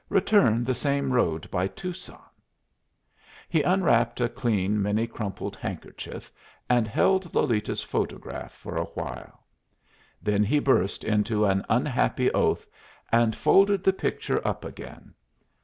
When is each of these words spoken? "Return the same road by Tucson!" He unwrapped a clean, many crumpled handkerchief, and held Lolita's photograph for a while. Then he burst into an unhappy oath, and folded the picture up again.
"Return 0.09 0.63
the 0.63 0.73
same 0.73 1.13
road 1.13 1.47
by 1.51 1.67
Tucson!" 1.67 2.23
He 3.47 3.61
unwrapped 3.61 4.19
a 4.19 4.27
clean, 4.29 4.81
many 4.81 5.05
crumpled 5.05 5.55
handkerchief, 5.55 6.31
and 6.67 6.87
held 6.87 7.35
Lolita's 7.35 7.83
photograph 7.83 8.51
for 8.51 8.75
a 8.77 8.85
while. 8.95 9.43
Then 10.19 10.43
he 10.43 10.57
burst 10.57 11.03
into 11.03 11.45
an 11.45 11.63
unhappy 11.69 12.31
oath, 12.31 12.65
and 13.11 13.35
folded 13.35 13.83
the 13.83 13.93
picture 13.93 14.41
up 14.43 14.65
again. 14.65 15.13